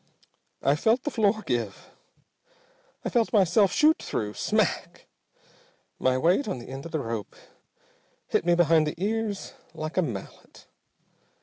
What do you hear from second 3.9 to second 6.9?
through. Smack! My weight on the end